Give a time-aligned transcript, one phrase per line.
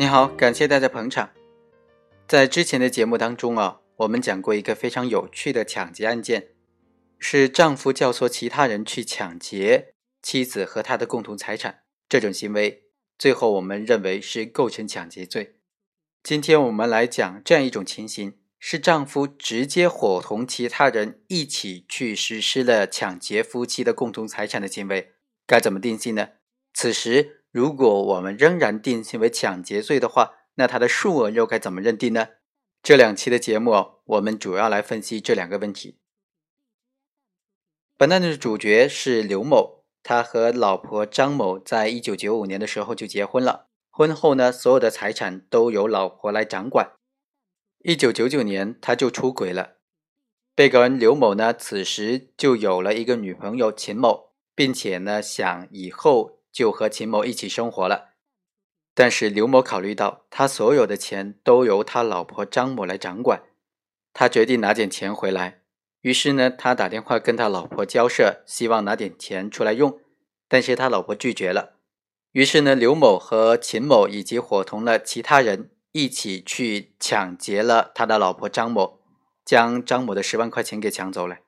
[0.00, 1.28] 你好，感谢大家捧场。
[2.26, 6.52] 在之前的节目当中啊，我们讲过一个非常有趣的抢劫案件，
[7.18, 9.92] 是丈夫教唆其他人去抢劫
[10.22, 12.84] 妻子和他的共同财产，这种行为
[13.18, 15.56] 最后我们认为是构成抢劫罪。
[16.22, 25.12] 今天我们来讲这样一种情形，是丈夫直接伙同其他人一起去实施了抢劫夫妻的共同财产的行为，
[25.46, 26.28] 该怎么定性呢？
[26.72, 32.28] 此时，如果我们仍然定性为抢劫罪的话，那它的数额又该怎么认定呢？
[32.82, 35.98] 这两期的节目，我们主要来分析这两个问题。
[37.96, 43.66] 本案的主角是刘某，他和老婆张某在一九九五年的时候就结婚了。
[43.90, 46.92] 婚后呢，所有的财产都由老婆来掌管。
[47.80, 49.76] 一九九九年，他就出轨了。
[50.54, 58.10] 被告人刘某呢，此时就有了一个女朋友秦某，并且呢，想以后就和秦某一起生活了。
[58.94, 63.42] 但是刘某考虑到他所有的钱都由他老婆张某来掌管，
[64.12, 65.62] 他决定拿点钱回来。
[66.00, 70.00] 于是呢，他打电话跟他老婆交涉，希望拿点钱出来用，
[70.48, 71.76] 但是他老婆拒绝了。
[72.32, 79.00] 于是呢，刘某和秦某以及伙同了其他人一起去抢劫了他的老婆张某，
[79.44, 81.38] 将张某的十万块钱给抢走了。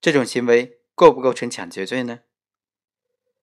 [0.00, 2.20] 这种行为构不构成抢劫罪呢？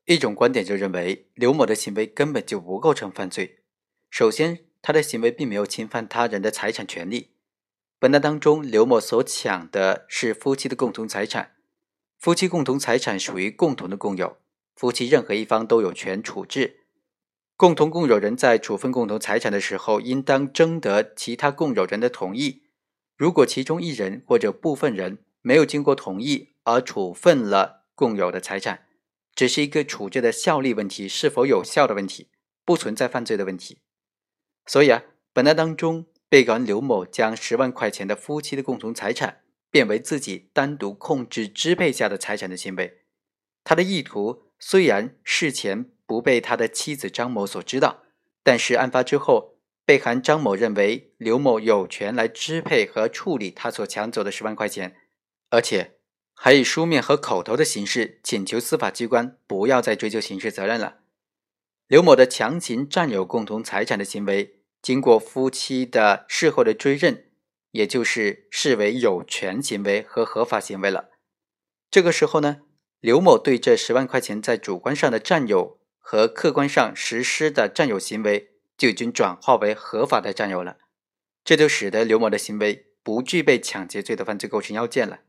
[0.06, 3.60] 一种观点就认为，刘某的行为根本就不构成犯罪。
[4.10, 7.32] 首先，他的行为并没有侵犯他人的财产权利。
[8.00, 11.54] 本案当中，刘某所抢的是夫妻的共同财产，
[12.20, 14.38] 夫妻共同财产属于共同的共有，
[14.76, 16.82] 夫妻任何一方都有权处置。
[17.56, 22.64] 共同共有人在处分共同财产的时候，应当征得其他共有人的同意。
[23.16, 28.86] 如果其中一人或者部分人没有经过同意而处分了共有的财产，
[29.36, 32.30] 只是一个处置的效力问题，是否有效的问题，
[32.64, 33.80] 不存在犯罪的问题。
[34.66, 39.42] 所以啊，本案当中，被告人刘某将十万块钱的夫妻的共同财产
[39.72, 43.02] 变为自己单独控制支配下的财产的行为，
[43.64, 48.04] 他的意图虽然事前不被他的妻子张某所知道，
[48.44, 54.96] 但是案发之后，被害人张某认为刘某有权来支配和处理他所抢走的十万块钱，
[55.50, 55.98] 而且。
[56.46, 60.98] 还以书面和口头的形式请求司法机关不要再追究刑事责任了。
[61.88, 67.28] 刘某的强行占有共同财产的行为，经过夫妻的事后的追认，
[67.72, 71.12] 也就是视为有权行为和合法行为了。
[71.90, 72.64] 这个时候呢，
[73.00, 80.76] 刘某对这十万块钱在主观上的占有和客观上实施的占有行为，就已经转化为合法的占有了。
[81.46, 85.22] 这就使得刘某的行为不具备抢劫罪的犯罪构成要件了。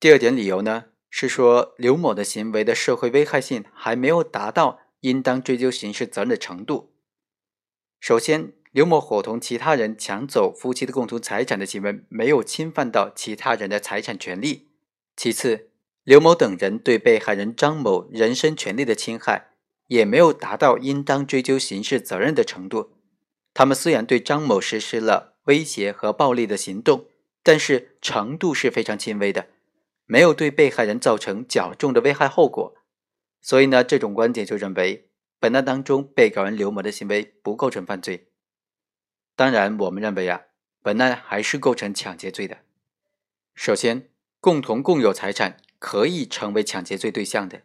[0.00, 6.94] 第二点理由呢，是说刘某的行为的社会危害性还没有达到应当追究刑事责任的程度。
[8.00, 14.68] 首先，刘某伙同其他人抢走夫妻的共同财产的行为没有侵犯到其他人的财产权利；
[15.18, 15.68] 其次，
[16.04, 19.50] 刘某等人对被害人张某人身权利的侵害
[19.88, 22.94] 也没有达到应当追究刑事责任的程度。
[23.52, 27.04] 他们虽然对张某实施了威胁和暴力的行动，
[27.42, 29.48] 但是程度是非常轻微的。
[30.10, 32.74] 没有对被害人造成较重的危害后果，
[33.40, 38.26] 所以呢，这种观点就认为本案当中被告人刘某的行为不构成犯罪。
[39.36, 40.46] 当然，我们认为啊，
[40.82, 42.58] 本案还是构成抢劫罪的。
[43.54, 44.08] 首先，
[44.40, 47.62] 共同共有财产可以成为抢劫罪对象的。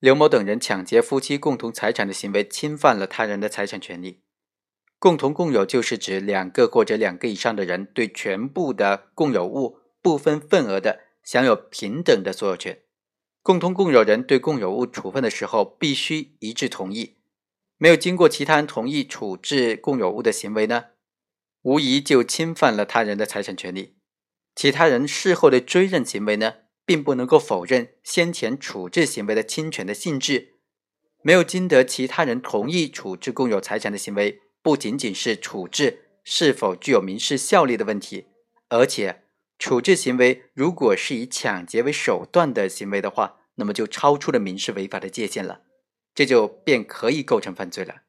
[0.00, 4.22] 刘某等人抢劫夫妻共同财产的行为侵犯了他人的财产权利。
[4.98, 11.03] 共同共有就是指两个或者两个以上的人对全部的共有物不分份额的。
[11.24, 12.82] 享有平等的所有权，
[13.42, 17.16] 共同共有人对共有物处分的时候必须一致同意，
[17.78, 20.84] 没有经过其他人同意处置共有物的行为呢，
[21.62, 23.96] 无疑就侵犯了他人的财产权利。
[24.54, 26.54] 其他人事后的追认行为呢，
[26.84, 30.56] 并不能够否认先前处置行为的侵权的性质。
[31.22, 38.26] 没有经得其他人同意处置共有财产的行为，不仅仅是处置是否具有民事效力的问题，
[38.68, 39.23] 而且。
[39.56, 45.62] 处置行为如果是以抢劫为手段的行为的话，那么就超出了民事违法的界限了，
[46.12, 48.02] 这就便可以构成犯罪了。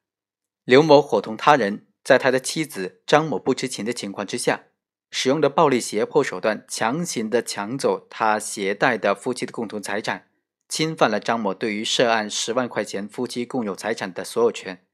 [0.64, 4.64] 刘某伙同他人，在他的妻子张某不知情的情况之下，
[5.12, 10.28] 使用的暴力胁迫手段，强行的抢走他携带的夫妻的共同财产，
[10.68, 14.84] 侵犯了张某对于涉案十万块钱夫妻共有财产的所有权。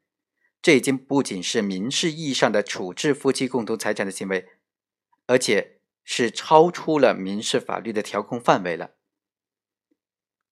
[0.61, 4.47] 这已经不仅是民事意义上的处置夫妻共同财产的行为，
[5.27, 5.72] 而且。
[6.05, 8.93] 是超出了民事法律的调控范围了。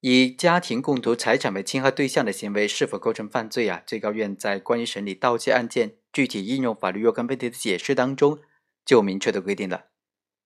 [0.00, 3.82] 以家庭共同财产为侵害对象的行为是否构成犯罪啊？
[3.86, 8.38] 最高院在关于审理盗窃案件具体应用法律若干问题的解释当中，
[8.84, 9.88] 就明确的规定了，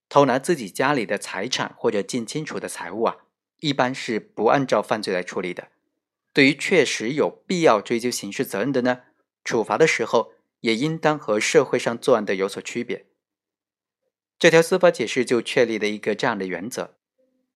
[0.09, 3.17] 偷拿自己家里的财产或者近亲属的财物啊，
[3.61, 5.69] 一般是不按照犯罪来处理的。
[6.33, 9.03] 对于确实有必要追究刑事责任的呢，
[9.45, 13.07] 处罚的时候也应当和社会上作案的有所区别。
[14.39, 16.97] 这条司法解释就确立了一个这样的原则：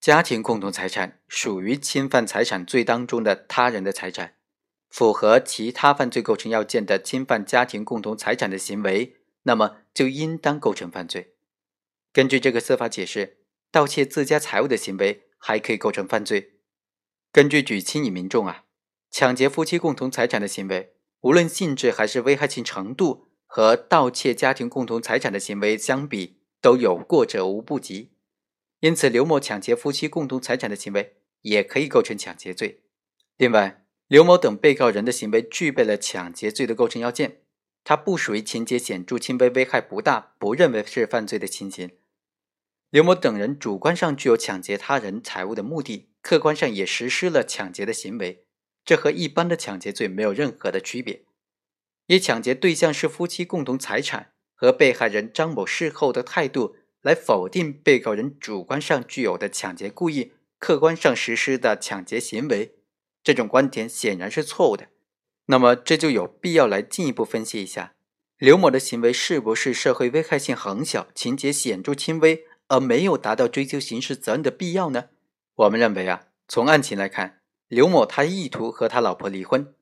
[0.00, 4.34] 家庭共同财产属于侵犯财产罪当中的他人的财产，
[4.88, 11.34] 符合其他犯罪构成要件的侵犯家庭共同财产的行为，那么就应当构成犯罪。
[12.12, 13.38] 根据这个司法解释，
[13.70, 16.54] 盗窃自家财物的行为还可以构成犯罪。
[17.30, 18.64] 根据举亲以民众啊。
[19.10, 20.92] 抢劫夫妻共同财产的行为，
[21.22, 28.10] 无论性质还是危害性程度，和盗窃家庭共同财产的行为相比，都有过者无不及。
[28.80, 32.82] 因此，刘某抢劫夫妻共同财产的行为也可以构成抢劫罪。
[33.36, 37.42] 另外，刘某等被告人的行为具备了抢劫罪的构成要件，
[37.84, 41.90] 他不属于情节显著、轻微、危害不大、不认为是犯罪的情形。
[42.90, 48.46] 刘某等人主观上具有抢劫他人财物的目的，客观上也实施了抢劫的行为。
[48.84, 51.24] 这和一般的抢劫罪没有任何的区别。
[52.06, 62.74] 以抢劫对象是夫妻共同财产和被害人张某事后的态度来否定被告人主观上具有的抢劫故意，客观上实施的抢劫行为，
[63.22, 64.88] 这种观点显然是错误的。
[65.46, 67.94] 那么，这就有必要来进一步分析一下
[68.36, 75.04] 刘某的行为是不是社会危害性很小、情节显著轻微，而没有达到追究刑事责任的必要呢？
[75.54, 77.36] 我们认为啊，从案情来看。
[77.68, 79.74] 刘某他意图和他老婆离婚，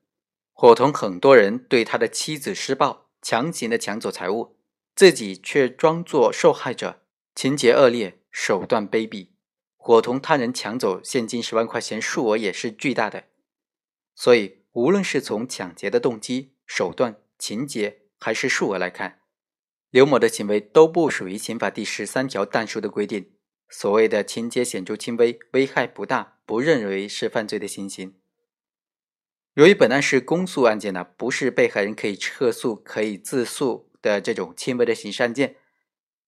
[0.51, 4.56] 伙同很多人对他的妻子施暴，强行的抢走财物，
[4.97, 7.03] 自己却装作受害者，
[7.35, 9.27] 情节恶劣，手段卑鄙，
[9.75, 13.25] 伙同他人抢走现金十万块钱，数额也是巨大的。
[14.15, 19.19] 所以，无论是从抢劫的动机、手段、情节，还是数额来看，
[19.91, 23.33] 刘某的行为都不属于刑法第十三条但书的规定。
[23.69, 28.15] 所谓的情节显著轻微、危害不大，不认为是犯罪的情形。
[29.53, 35.55] 由于本案是公诉案件呢，不是被害人可以撤诉、可以自诉的这种轻微的刑事案件，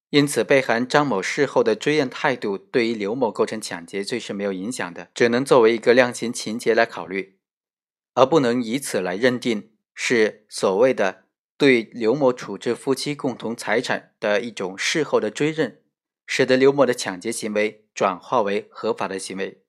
[0.09, 7.37] 因此被害人张某事后的追认态度对于刘某构成抢劫罪是没有影响的，只能作为一个量刑情节来考虑，
[8.13, 11.25] 而不能以此来认定是所谓的
[11.57, 15.81] 对刘某处置夫妻共同财产的一种事后的追认。
[16.31, 19.63] 使得刘某的抢劫行为转化为合法的行为。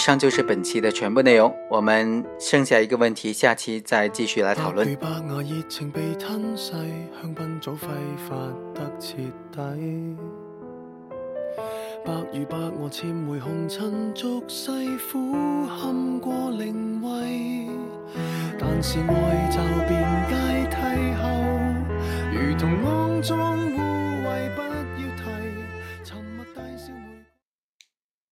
[0.00, 4.88] 上就是本期的全部内容，我们剩下一个问题，下期再继续来讨论。
[12.02, 14.70] 白如白我千回红尘俗世
[15.12, 15.34] 苦
[15.68, 17.68] 堪过灵位，
[18.58, 20.00] 但是爱骤变
[20.30, 20.34] 阶
[20.70, 20.76] 梯
[21.20, 21.28] 后，
[22.32, 23.69] 如同肮脏。